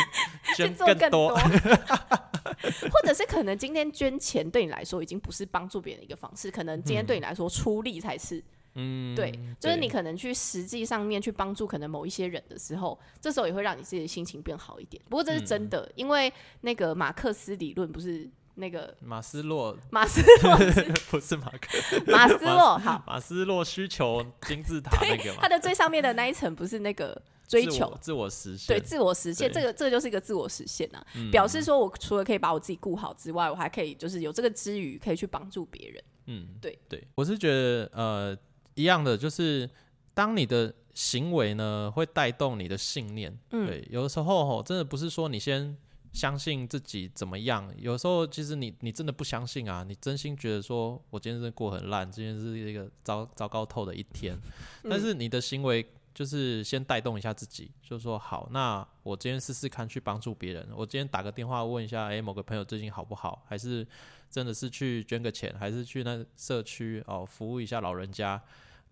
[0.57, 8.39] 捐做更多，或者是可能今天捐钱对你来说已经不是帮助别人的一个方式，可能今天对你来说出力才是。
[8.39, 15.03] 嗯，对，就是你可能去实际上面去帮助可能某一些人的时候，这时候也会让你自己的心情变好一点。
[15.09, 20.57] 不过这是真的，因为那个马克思理论不是那个马斯洛 马斯洛
[21.11, 28.31] 不是马克，马斯洛好，马斯洛需求金字塔那个嘛，它的最上面的那一层不是那个 追求自我。
[28.31, 36.05] 实现，对自我实现，这个这个就是一个自我实现啊，嗯表示说我除了可以把我自己顾好之外，我还可以就是有这个之余可以去帮助别人。
[36.27, 38.37] 嗯，对对，我是觉得呃
[38.75, 39.69] 一样的，就是
[40.15, 43.67] 当你的行为呢会带动你的信念，嗯。
[43.67, 45.77] 对，有的时候吼真的不是说你先
[46.13, 47.73] 相信自己怎么样？
[47.79, 54.37] 有时候其实你你真的不相信啊，你真心觉得说我今天真的过很烂，今天是一个糟糟糕透的一天，
[54.83, 55.87] 但是你的行为
[56.21, 63.43] 就是先带动一下自己，就说好，那我今天试试看去帮助别人，我今天打个电话问一下，诶，某个朋友最近好不好？
[63.49, 63.87] 还是
[64.29, 68.39] 真的是去捐个钱，还是去那社区哦服务一下老人家，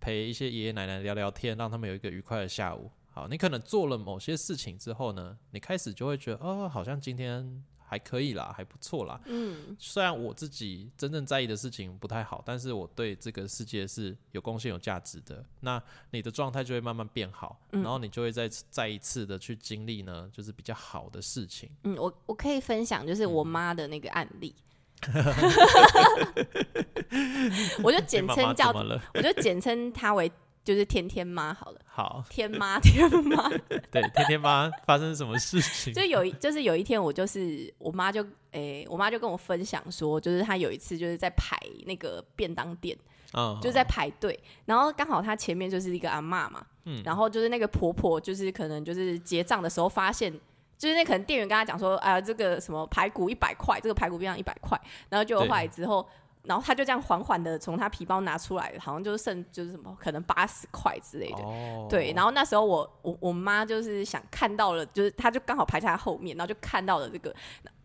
[0.00, 2.90] 陪一些爷爷奶奶聊聊天，让他们有一个愉快的下午。
[3.10, 9.18] 好，你可能做了某些事情之后呢，你开始就会觉得，哦，好像今天还可以啦，还不错啦。
[9.24, 15.42] 嗯，虽然我自己真正在意的事情不太好，但是我对这个世界是有贡献、有价值的。
[15.60, 21.70] 那你的状态就会慢慢变好，然后你就会再再一次的去经历呢，就是比较好的事情。
[21.84, 24.54] 嗯，我我可以分享就是我妈的那个案例，
[27.82, 28.70] 我就简称叫，
[29.14, 30.30] 我就简称她为。
[30.68, 33.48] 就是天天妈好了，好天妈天妈，
[33.90, 35.94] 对天天妈发生什么事情？
[35.94, 42.94] 就有一就是有一天，我就是我妈就诶，我妈就跟我分享说，就是她有一次就是在排那个便当店，
[43.32, 50.30] 嗯，就在排队，然后刚好她前面就是一个阿妈嘛，嗯，然后就是那个婆婆就是可能就是结账的时候发现，
[50.76, 54.78] 就是那可能店员跟她讲说，啊，这个什么排骨一百块，这个排骨便当一百块，
[55.08, 56.06] 然后就后来之后。
[56.48, 61.44] 然后他就这样缓缓的从他皮包拿出来，好像就是剩就是什么可能八十块之类的，
[61.88, 62.12] 对。
[62.16, 67.34] 然后那时候我我我妈就是想看到了，就是他就刚好排在他后面，然后就看到了这个，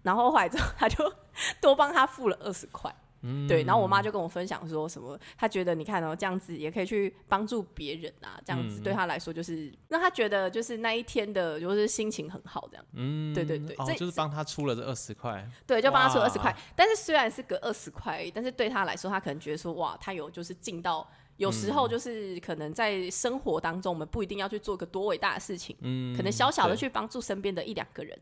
[0.02, 1.14] 然后后来之后他就
[1.60, 2.90] 多帮他付了二十块。
[3.48, 12.86] 对，然后我妈就跟我分享说什么，她觉得你看哦，这样子也可以去帮助别人啊，这样子对她来说就是让她觉得就是那一天的就是心情很好这样。
[12.94, 15.50] 嗯，对对对，这就是帮她出了这二十块。
[15.66, 28.20] 对，就帮她出二十块，但是虽然是隔二十块，但是对她来说，她可能觉得说哇，她有就是尽到，有时候就是可能在生活当中，我们不一定要去做个多伟大的事情，嗯，可能小小的去帮助身边的一两个人。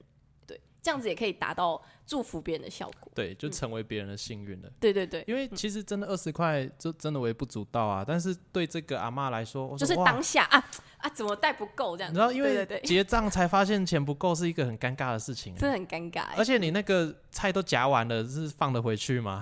[0.47, 1.81] 对这样子也可以达到
[2.11, 4.69] 祝福别人的效果，对，就成为别人的幸运了。
[4.81, 10.61] 对对对，因为其实真的二十块就真的微不足道啊，但是对这个阿妈来说，就是当下啊
[10.97, 12.13] 啊，怎么带不够这样？
[12.13, 16.25] 然后因为结账才发现钱不够，是一个很尴尬的事情，真的很尴尬。
[16.35, 19.41] 而且你那个菜都夹完了，是放得回去吗？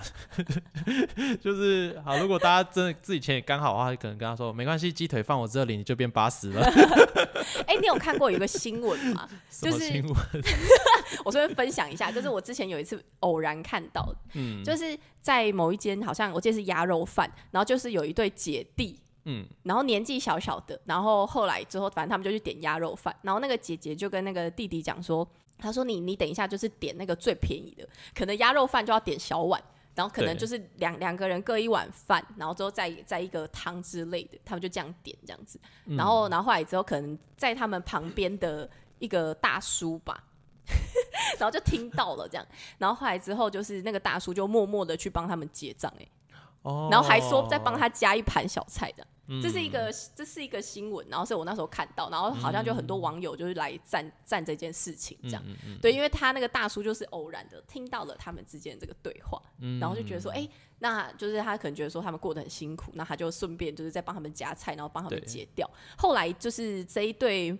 [1.41, 6.61] 就是好，如果大家真的自己钱也刚好的话，可能跟他说没关系，鸡腿放我这里，你就变八十了。
[7.65, 9.27] 哎，你有看过有个新闻吗？
[9.49, 10.15] 就是新闻？
[11.25, 29.61] 我顺便分享一下，就是我之前有一次偶然看到的，嗯，就是在某一间好像我记得是鸭肉饭，然后就是有一对姐弟，嗯，然后年纪小小的，然后后来之后反正他们就去点鸭肉饭，然后那个姐姐就跟那个弟弟讲说，他说你你等一下就是点那个最便宜的，可能鸭肉饭就要点小碗，
[29.95, 38.69] 然后可能就是两两个人各一碗饭，然后之后再再一个汤之类的，他们就这样点这样子，然后然后后来之后可能在他们旁边的
[38.99, 40.23] 一个大叔吧。
[41.37, 42.45] 然后就听到了这样，
[42.77, 46.07] 然后后来之后就是那个大叔就默默的去帮他们结账哎，
[46.61, 49.05] 哦，然后还说再帮他加一盘小菜的，
[49.41, 55.43] 这是一个这是一个新闻，然后是我那时候看到，然后好像就很多网友就是来赞赞这件事情这样，
[55.81, 59.41] 对，因为他那个大叔就是偶然的听到了他们之间这个对话，
[59.79, 60.47] 然后就觉得说，哎，
[60.79, 65.69] 那就是他可能觉得说他们过得很辛苦，那他就顺便就是在帮他们夹菜，然后帮他们结掉。
[65.97, 67.57] 后来就是这一对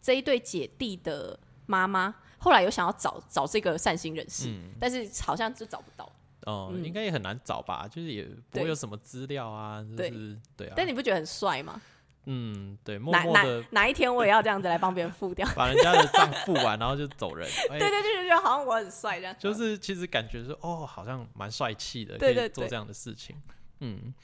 [0.00, 2.14] 这一对姐弟的妈妈。
[2.40, 6.10] 后来有想要找找这个善心人士，但是好像就找不到。
[6.46, 7.86] 哦，应该也很难找吧？
[7.86, 10.72] 就是也不会有什么资料啊，就是对啊。
[10.74, 11.78] 但你不觉得很帅吗？
[12.24, 12.98] 嗯，对。
[12.98, 17.46] 哪哪哪一天我也要这样子来帮别人付掉， 把人家的账付完，然后就走人。
[17.68, 19.36] 对 对对，好像我很帅这样。
[19.38, 23.36] 就是其实感觉说，哦，好像蛮帅气的，可以做这样的事情。
[23.80, 24.14] 嗯，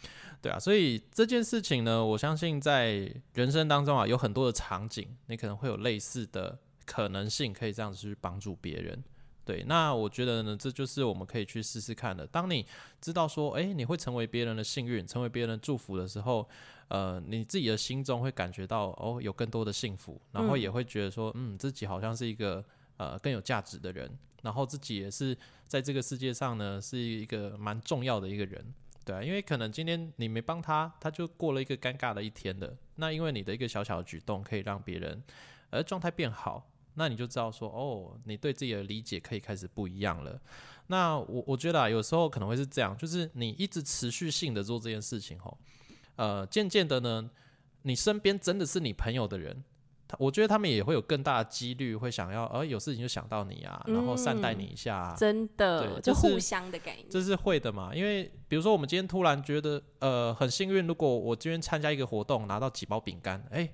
[0.40, 0.58] 对啊。
[0.58, 6.58] 所以这件事情呢，我相信在人生当中啊，有很多的场景，你可能会有类似的。
[6.86, 9.02] 可能性可以这样子去帮助别人，
[9.44, 12.26] 对，那我觉得呢，这就是我们可以去试试看的。
[12.26, 12.64] 当你
[13.00, 16.48] 知道说，诶，你会成为别人的幸运，成为别人的祝福的时候，
[16.88, 22.64] 呃，你自己的心中会感觉到哦，有更多的幸福，然后也会觉得说，嗯，自己好像是一个
[22.96, 24.10] 呃更有价值的人，
[24.42, 28.64] 然后自己也是在这个世界上呢是一个蛮重要的一个人，
[29.04, 35.22] 对啊，因为可能今天你没帮他，他就过了一个尴尬的一天的，那因为你的一个小小的举动可以让别人
[35.70, 36.68] 呃状态变好。
[36.96, 40.40] 那你就知道说，哦，你对自己的理解可以开始不一样了。
[40.88, 45.58] 那我我觉得啊，有时候可能会是这样，就是你一直持续性的做这件事情，吼，
[46.16, 47.30] 呃，渐渐的呢，
[47.82, 49.64] 你身边真的是你朋友的人，
[50.06, 57.92] 他我觉得他们也会有更大的几率会想要，呃，有事情就想到你啊，然后善待你一下，真的，就互相的感觉，这是会的嘛？
[57.92, 63.68] 因为比如说我们今天突然觉得，呃，很幸运，如果我今天参加一个活动拿到几包饼干，哎，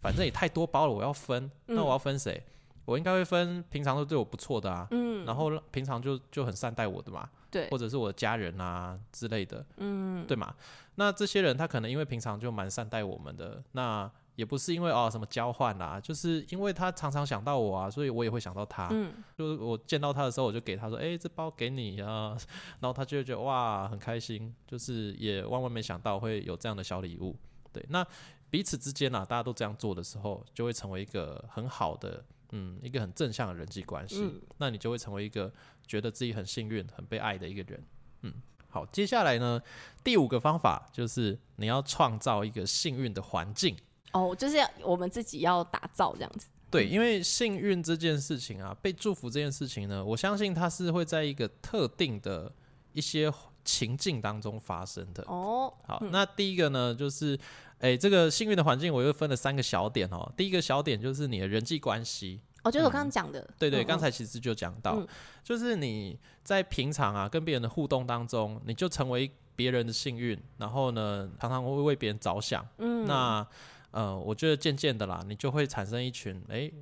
[0.00, 2.40] 反正也太多包了，我要分，那我要分谁？
[2.84, 10.54] 我应该会分平常都对我不错的啊，嗯，然后平常就就很善待我的嘛，对，或者是我的家人啊之类的，嗯，对嘛？
[10.96, 18.88] 那这些人他可能因为平常就蛮善待我们的，那也不是因为哦什么交换啦，就是因为他常常想到我啊，所以我也会想到他。
[18.90, 22.36] 嗯，就是我见到他的时候，我就给他说：“哎、这包给你啊。
[22.80, 27.36] ”然后他就会觉得哇很开心，就是也万万没想到会有这样的小礼物。
[27.72, 28.04] 对，那
[28.50, 32.24] 彼此之间啊，大家都这样做的时候，就会成为一个很好的，
[32.56, 34.22] 嗯，一个很正向的人际关系。
[34.22, 35.52] 嗯那你就会成为一个
[35.84, 37.82] 觉得自己很幸运、很被爱的一个人。
[38.22, 38.32] 嗯，
[38.68, 39.60] 好，接下来呢，
[40.04, 43.76] 第五个方法就是你要创造一个幸运的环境。
[44.12, 46.46] 哦，就是要我们自己要打造这样子。
[46.70, 52.52] 对，因为幸运这件事情啊，被祝福这件事情呢，我相信它是会在一个特定的
[52.92, 53.28] 一些
[53.64, 55.22] 情境当中发生的。
[55.26, 57.38] 哦，好，那第一个呢，就是，
[57.78, 60.30] 诶，这个幸运的环境，我又分了三个小点哦。
[60.36, 63.48] 第一个小点就是你的人际关系，哦，就是我刚刚讲的。
[63.58, 65.08] 对对，嗯刚才其实就讲到，嗯
[65.42, 72.66] 就是你在平常啊跟别人的互动当中，你就成为别人的幸运，然后呢，常常会为别人着想。
[72.78, 73.46] 嗯，那
[73.90, 76.72] 呃，我觉得渐渐的啦，你就会产生一群诶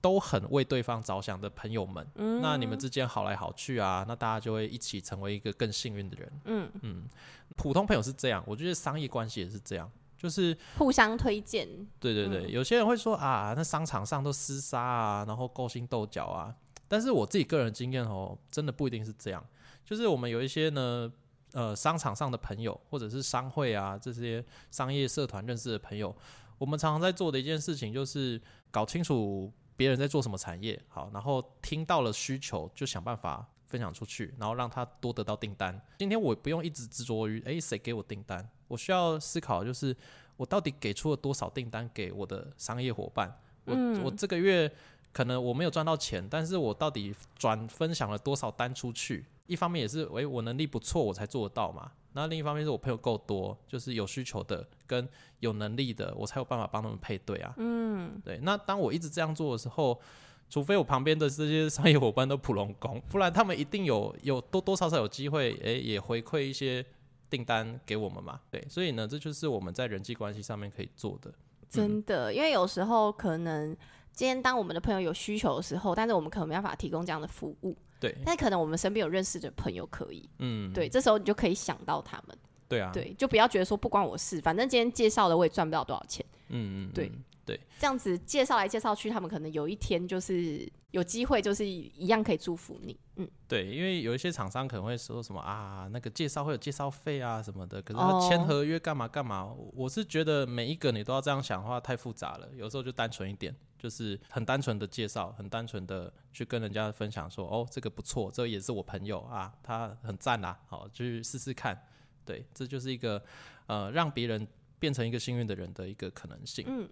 [0.00, 2.06] 都很为对方着想的朋友们。
[2.16, 6.32] 嗯那你们之间好来好去啊，那大家就会一起成为一个更幸运的人。
[6.80, 7.08] 嗯
[7.56, 11.68] 普通朋友是这样，我觉得商业关系也是这样，就是互相推荐。
[11.98, 16.54] 对对对，有些人会说啊，那商场上都厮杀啊，然后勾心斗角啊。
[16.86, 19.44] 但是我自己个人经验哦，真的不一定是这样。
[19.84, 21.12] 就是我们有一些呢，
[21.52, 26.14] 呃，商场上的朋友，或者是商会啊这些商业社团认识的朋友，
[26.58, 35.80] 我们常常在做的一件事情，就是搞清楚别人在做什么产业，好，然后听到了需求，就想办法分享出去，然后让他多得到订单。
[35.98, 38.46] 今天我不用一直执着于，诶，谁给我订单？
[38.68, 39.96] 我需要思考，就是
[40.36, 43.34] 我到底给出了多少订单给我的商业伙伴？
[43.64, 44.70] 我、我这个月
[45.14, 49.24] 可能我没有赚到钱，但是我到底转分享了多少单出去？
[49.50, 51.90] 一方面也是，诶，我能力不错，我才做得到嘛。
[52.12, 55.08] 那另一方面是我朋友够多，就是有需求的跟
[55.40, 57.52] 有能力的，我才有办法帮他们配对啊。
[57.56, 60.00] 嗯，对，那当我一直这样做的时候，
[60.48, 66.84] 除非我旁边的这些商业伙伴都普龙工，不然他们一定有有多多少少有机会，诶、也回馈一些
[67.28, 68.40] 订单给我们嘛。
[68.50, 71.32] 对，所以呢，这就是我们在人际关系上面可以做的。
[71.68, 73.76] 真的，因为有时候可能
[74.12, 80.28] 今天当我们的朋友有需求的时候，但是我们可能没办法提供这样的服务，对，但可能我们身边有认识的朋友可以。
[80.38, 82.36] 嗯，对，这时候你就可以想到他们。
[82.66, 86.24] 对啊，对，就不要觉得说不关我事，反正今天介绍的我也赚不了多少钱。
[86.48, 87.12] 嗯嗯，对
[87.44, 92.96] 对这样子介绍来介绍去，他们可能有一天就是有机会，就是一样可以祝福你。
[93.16, 99.44] 嗯，对，因为有一些厂商可能会说什么啊，那个介绍会有介绍费啊什么的，可是签合约干嘛干嘛？
[99.44, 102.48] 我我是觉得每一个你都要这样想的话，太复杂了。
[102.56, 111.82] 有时候就单纯一点，就是很单纯的介绍，很单纯的去跟人家分享说，哦，这个不错，这也是我朋友啊，他很赞啦，好，去试试看。
[112.26, 113.20] 对，这就是一个
[113.66, 114.46] 呃让别人
[114.78, 116.64] 变成一个幸运的人的一个可能性。
[116.68, 116.86] 嗯，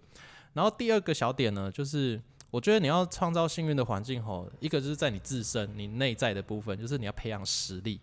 [0.53, 8.01] 然后第二个小点呢，就是我觉得你要创造幸运的环境吼，一个就是在你自身、你内在的部分，就是你要培养实力。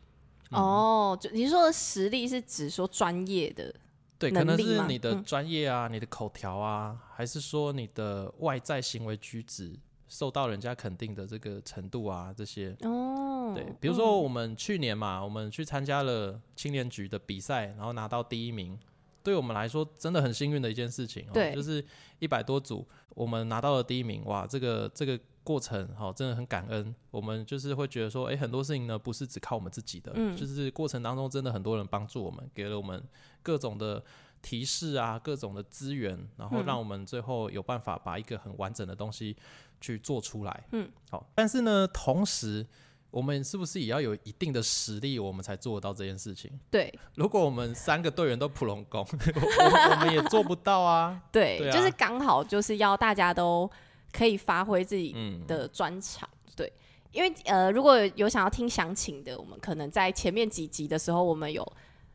[0.51, 3.75] 哦，就你说的实力是指说专业的，
[4.19, 12.77] 对，可能是你的嗯专业啊，你的口条啊，还是说你的外在行为举止受到人家肯定的这个程度啊，这些。
[12.81, 18.79] 哦，对，比如说我们去年嘛，我们去参加了青年局的比赛，然后拿到第一名，
[19.23, 21.33] 对我们来说真的很幸运的一件事情、哦。
[21.35, 21.85] 对就是
[22.19, 26.95] 一百多组，我们拿到了第一名，哇，这个这个过程哈、哦，真的很感恩。
[27.11, 33.03] 我们就是会觉得说，诶，很多事情呢不是只靠我们自己的，嗯就是过程当中真的很多人帮助我们，给了我们
[33.47, 34.03] 各种的。
[34.43, 39.35] 提示啊，各种的资源，然后嗯让我们最后有办法把一个很完整的东西
[39.81, 40.65] 去做出来。
[40.71, 42.65] 嗯，好，但是呢，同时
[43.11, 46.53] 我们是不是也要有一定的实力，我们才做得到这件事情？
[46.71, 49.01] 对如果我们三个队员都普龙工，
[49.35, 51.21] 我我们也做不到啊。
[51.33, 53.69] 对，就是刚好就是要大家都
[54.13, 56.29] 可以发挥自己嗯，的专长。
[56.55, 56.73] 对，
[57.11, 61.75] 因为呃，如果有想要听详情的，我们可能在前面几集的时候，我们有对，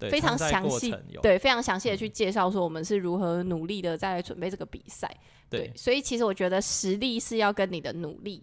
[0.09, 5.09] 非常详细对非常详细的去介绍说我们是如何努力的在准备这个比赛。
[5.49, 8.41] 对所以其实我觉得实力是要跟你的努力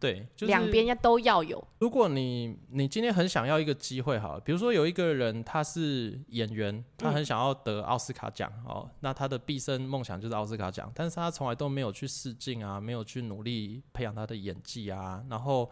[0.00, 1.64] 对，就是两边要都要有。
[1.78, 15.70] 如果你你今天很想要一个机会，好了，比如说有一个人他是演员，他很想要得奥斯卡奖、哦，那他的毕生梦想就是奥斯卡奖，但是他从来都没有去试镜啊，没有去努力培养他的演技啊，然后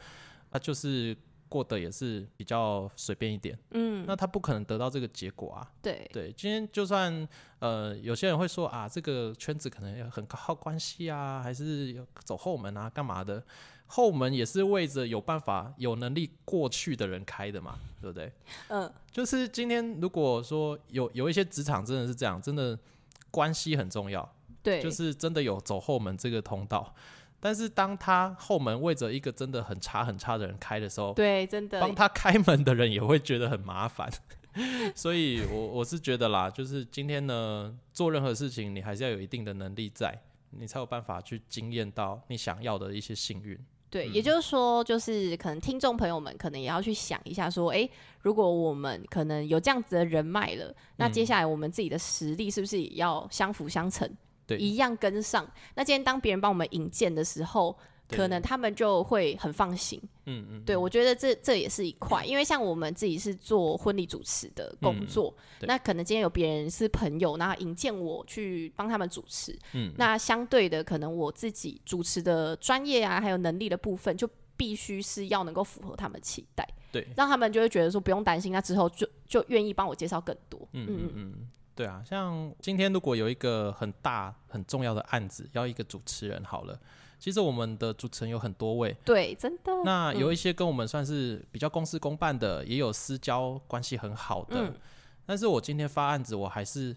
[0.49, 1.16] 他就是
[1.51, 5.68] 过得也是比较随便一点，嗯，那他不可能得到这个结果啊。
[5.82, 7.28] 对对，今天就算
[7.59, 13.42] 呃有些人会说啊，这个圈子可能要很靠关系啊，还是走后门啊，干嘛的？
[13.92, 18.32] 后门也是为着有办法、有能力过去的人开的嘛，对不对？
[18.70, 22.78] 嗯，就是今天如果说有有一些职场真的是这样，真的
[23.32, 24.32] 关系很重要，
[24.62, 26.94] 对，就是真的有走后门这个通道。
[27.41, 34.09] 但是当他后门为着一个真的很差很差的人开的时候，对，真的帮他开门的人也会觉得很麻烦。
[34.95, 40.20] 所以我我是觉得啦，就是今天呢，做任何事情你还是要有一定的能力在，
[40.51, 43.59] 你才有办法去惊艳到你想要的一些幸运。
[43.88, 47.88] 对，也就是说，就是可能听众朋友们可能也要去想一下，说，哎，
[48.20, 54.09] 如果我们可能有这样子的人脉了，那接下来我们自己的实力是不是也要相辅相成，
[54.51, 55.51] 对，一样跟上？
[55.74, 57.76] 那今天当别人帮我们引荐的时候。
[58.12, 59.96] 可能他们就会很放心，
[60.26, 80.84] 嗯嗯，对我觉得这这也是一块，因为像我们自己是做婚礼主持的工作，那可能今天有别人是朋友，然后引荐我去帮他们主持，嗯，那相对的，可能我自己主持的专业啊，还有能力的部分，就必须是要能够符合他们期待，对，让他们就会觉得说不用担心，那之后就就愿意帮我介绍更多，嗯。
[80.88, 81.48] 嗯嗯，
[81.81, 86.78] 对啊，像今天如果有一个很大很重要的案子，要一个主持人好了。
[87.18, 89.72] 其实我们的主持人有很多位，对，真的。
[89.83, 94.70] 那有一些跟我们算是比较公事公办的，也有私交关系很好的。
[95.24, 96.95] 但是我今天发案子，我还是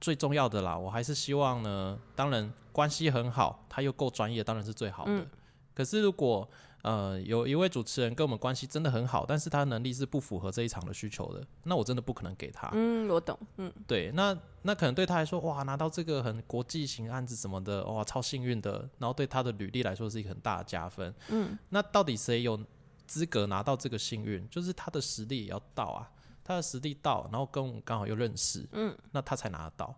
[0.00, 0.78] 最重要的啦。
[0.78, 5.26] 我还是希望呢，当然关系很好，他又够专业，当然是最好的。
[5.74, 6.48] 可是如果
[6.82, 12.70] 呃，有一位主持人跟我们关系真的很好，但是他能力是不符合这一场的需求的，那我真的不可能给他。
[12.72, 13.38] 嗯，我懂。
[13.58, 18.88] 嗯，对，那那可能对他来说，哇，拿到这个很国际型案子什么的，哇，超幸运的。
[18.98, 21.14] 然后对他的履历来说是一个很大的加分。
[21.28, 22.58] 嗯，那到底谁有
[23.06, 24.48] 资格拿到这个幸运？
[24.48, 26.10] 就是他的实力也要到啊，
[26.42, 29.94] 他的实力到，然后跟我们刚好又认识，嗯，那他才拿得到。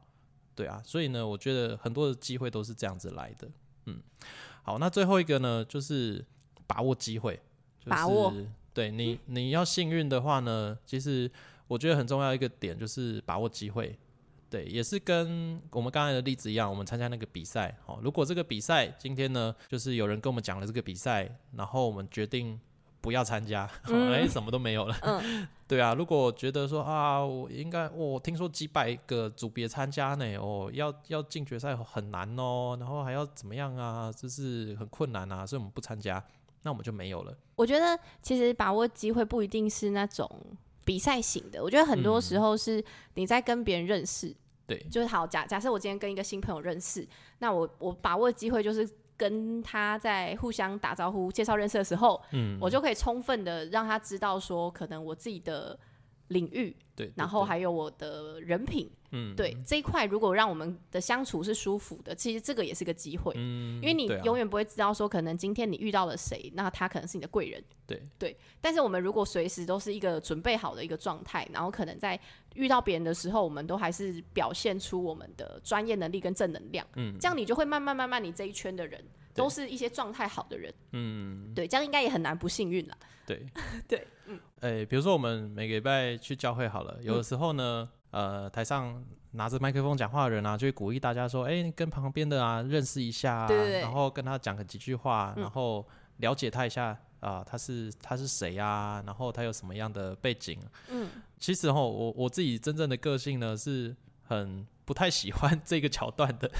[0.56, 3.48] 对啊，所以呢，我觉得很多的机会都是这样子来的。
[3.86, 4.02] 嗯，
[4.64, 6.26] 好，那最后一个呢，就是。
[6.66, 7.40] 把握机会，
[7.86, 8.32] 把握
[8.72, 11.30] 对你，你要幸运的话呢，其实
[11.68, 13.98] 我觉得很重要一个点就是把握机会。
[14.48, 22.60] 对，也是跟我们刚才的例子一样，我们参加那个比赛，哦，如果这个比赛今天呢，就是有人跟我们讲了这个比赛，然后我们决定
[23.00, 24.94] 不要参加，哎，什么都没有了。
[25.04, 36.22] 嗯， 对啊，如果觉得说啊，我应该，我听说几百个组别参加呢，哦，要要进决赛很难哦，然后还要怎么样啊，就是很困难啊，所以我们不参加。
[36.62, 37.36] 那我们就没有了。
[37.56, 40.28] 我觉得其实把握机会不一定是那种
[40.84, 42.82] 比赛型的，我觉得很多时候是
[43.14, 44.34] 你在跟别人认识。
[44.66, 47.06] 对，就是好假假设我今天跟一个新朋友认识，
[47.38, 55.78] 那我我把握机会就是跟他在互相打招呼、介绍认识的时候，嗯，我就可以充分的让他知道说，可能我自己的
[56.28, 58.90] 领域，对，然后还有我的人品。
[59.12, 63.32] 嗯，对这一块，如果让我们的相处是舒服的，其实这个也是个机会。
[63.36, 67.62] 嗯，因为你永远不会知道说，可能今天你遇到了谁，那他可能是你的贵人。
[67.86, 72.18] 对对，但是我们如果随时都是一个准备好的一个状态，然后可能在
[72.54, 76.86] 遇到别人的时候，我们都还是表现出我们的专业能力跟正能量。
[76.96, 79.04] 嗯，这样你就会慢慢慢慢，你这一圈的人
[79.34, 80.72] 都是一些状态好的人。
[80.92, 82.96] 嗯，对，这样应该也很难不幸运了。
[83.26, 83.46] 对
[83.86, 89.04] 对，嗯，哎，比如说我们每个礼拜去教会好了，有的时候呢，呃，台上。
[89.34, 93.46] 拿着麦克风讲话的人啊，就会鼓励大家说：“哎，跟旁边的啊认识一下，
[93.80, 95.88] 然后跟他讲个几句话，然后
[96.18, 99.02] 了解他一下啊，他是他是谁啊？
[99.06, 100.60] 然后他有什么样的背景？”
[100.92, 101.08] 嗯，
[101.38, 106.50] 其实哈，我我自己真正的个性呢，是很不太喜欢这个桥段的，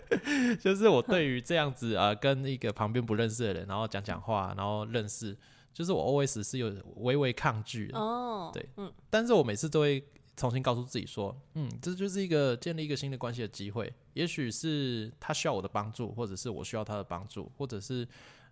[0.58, 5.36] 就是我对于这样子啊，跟一个旁边不认识的人，然后讲讲话，然后认识，
[5.74, 8.50] 就是我 always 是有微微抗拒的哦。
[8.50, 10.02] 对，嗯，但是我每次都会。
[10.36, 13.92] 重新告诉自己说，嗯，这就是一个建立一个新的关系的机会。
[14.14, 18.06] 也许是他需要我的帮助，或者是我需要他的帮助，或者是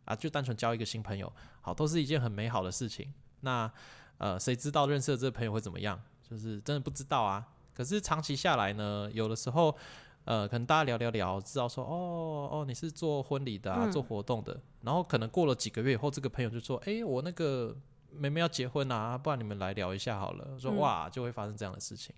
[0.05, 3.12] 啊，就单纯交一个新朋友，好，都是一件很美好的事情。
[3.41, 3.70] 那
[4.18, 6.01] 呃，谁知道认识的这个朋友会怎么样？
[6.22, 7.47] 就是真的不知道啊。
[7.74, 9.76] 可是长期下来呢，有的时候，
[10.24, 17.76] 呃，可能大家聊聊聊，知道说，哦哦，你是做婚礼的，啊，做活动的，然后可能过了几个月以后，这个朋友就说，哎，我那个。
[18.15, 20.59] 妹妹要结婚啊，不然你们来聊一下好了。
[20.59, 22.15] 说哇，就会发生这样的事情。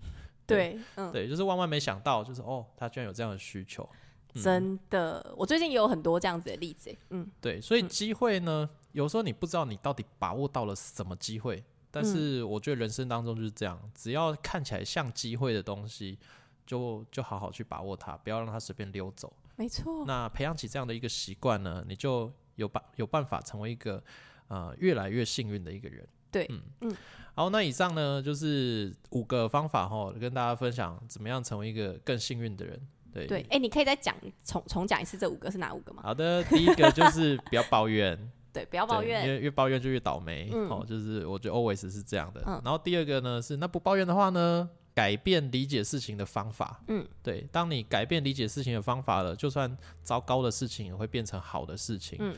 [0.47, 0.77] 对，
[1.11, 3.87] 对，就是万万没想到，就是哦，他居然有这样的需求。
[4.35, 6.95] 真的，我最近也有很多这样子的例子。
[7.09, 16.19] 嗯，对，所以机会呢，有时候你不知道你到底把握到了什么机会，但是我觉得人生当中就是这样，只要看起来像机会的东西，
[16.65, 19.33] 就就好好去把握它，不要让它随便溜走。
[19.55, 20.03] 没错。
[20.05, 24.03] 那培养起这样的一个习惯呢，你就有办有办法成为一个。
[24.47, 26.07] 呃，越来越幸运的一个人。
[26.31, 26.95] 对，嗯嗯。
[27.33, 32.79] 好，那以上呢就是五个方法哈，跟大家分享怎么样成为一个更幸运的人。
[33.13, 36.01] 对对，哎，你可以再讲重重讲一次这五个是哪五个吗？
[36.03, 38.17] 好的，第一个就是不要抱怨，
[38.51, 40.49] 对，不要抱怨，因为越抱怨就越倒霉。
[40.69, 42.41] 哦，就是我觉得 always 是这样的。
[42.45, 46.81] 然后第二个呢是，那不抱怨的话呢，改变理解事情的方法。
[46.89, 52.17] 嗯，对，当你改变理解事情的方法了，就算糟糕的事情也会变成好的事情。
[52.21, 52.35] 嗯，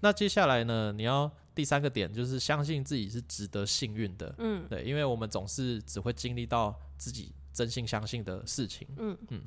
[0.00, 4.34] 那接下来呢，你要第三个点就是相信自己是值得幸运的。
[4.38, 7.32] 嗯，对，因为我们总是只会经历到自己。
[7.50, 9.18] 真心相信的事情，嗯。
[9.30, 9.42] 嗯，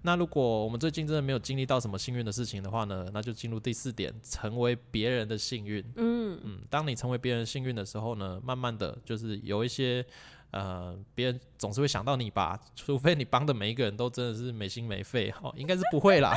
[0.00, 6.40] 那如果我们最近真的没有经历到什么幸运的事情的话呢，那就进入第四点，成为别人的幸运，嗯。
[6.42, 10.02] 嗯，当你成为别人幸运的时候呢，慢慢的就是有一些
[10.50, 16.34] 呃，别人总是会想到你吧，除非你帮的每一个人都真的是没心没肺， 哦，应该是不会啦。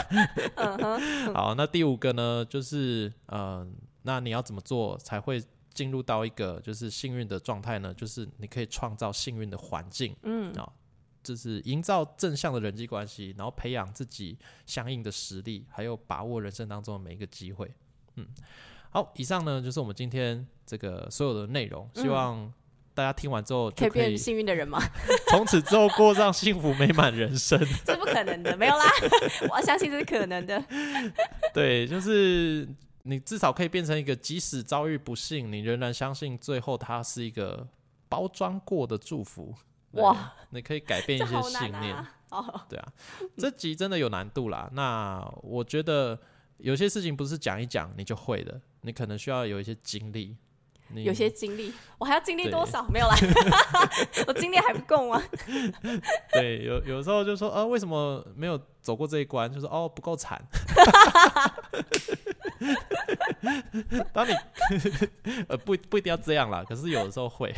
[1.33, 3.67] 好，那第五个呢，就是呃，
[4.03, 5.43] 那你要怎么做才会
[5.73, 7.93] 进入到一个就是幸运的状态呢？
[7.93, 10.71] 就是你可以创造幸运的环境，嗯啊。
[11.23, 17.73] 就是营造正向的人际关系，然后培养自己相应的实力，还有把握人生当中的每一个机会。
[18.15, 18.27] 嗯，
[18.89, 22.53] 好，以上呢就是我们今天这个所有的内容，希望
[22.93, 24.79] 大家听完之后可以变幸运的人吗？
[25.29, 27.59] 从此之后过上幸福美满人生？
[27.83, 28.85] 这不可能的，没有啦，
[29.49, 30.63] 我要相信这是可能的。
[31.53, 32.67] 对，就是
[33.03, 37.67] 你至少可以变成一个，即使遭遇不幸，你仍然相信最后它是一个
[38.07, 39.53] 包装过的祝福。
[39.93, 40.33] 哇！
[40.49, 41.95] 你可以改变一些信念，
[42.31, 42.87] 哦，对啊，
[43.37, 44.67] 这集真的有难度啦。
[44.73, 46.19] 那我觉得
[46.57, 50.35] 有些事情不是讲一讲你就会的，你可能需要有一些经历。
[50.95, 52.83] 有些经历，我还要经历多少？
[52.87, 53.15] 没有啦，
[54.27, 55.21] 我经历还不够吗？
[56.31, 59.51] 对，有有时候就说，啊，为什么没有走过这一关？
[59.51, 60.39] 就是哦，不够惨。
[64.13, 64.33] 当你
[65.47, 67.53] 呃不不一定要这样啦，可是有的时候会。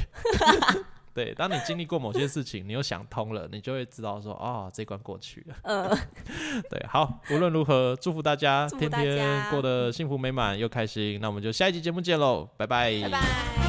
[1.16, 5.55] 对，当你经历过某些事情，你又想通了，你就会知道说，哦，这关过去了。
[5.63, 5.89] 嗯，
[6.70, 11.18] 对，好，无论如何，祝福大家天天过得幸福美满又开心。
[11.22, 12.91] 那我们就下一集节目见喽，拜拜。
[13.03, 13.64] 拜拜。